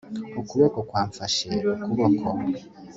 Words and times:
ukuboko 0.41 0.79
kwamfashe 0.89 1.49
ukuboko 1.83 2.27